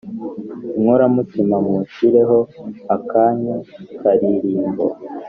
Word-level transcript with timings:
inkoramutima 0.77 1.55
mushireho 1.67 2.37
akanyu 2.95 3.55
karirimbo 3.99 4.85